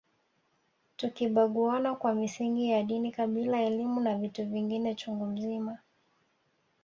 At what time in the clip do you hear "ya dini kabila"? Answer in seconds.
2.69-3.61